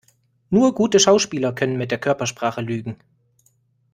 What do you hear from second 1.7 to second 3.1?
mit der Körpersprache lügen.